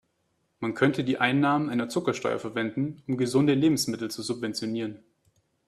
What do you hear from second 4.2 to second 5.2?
subventionieren.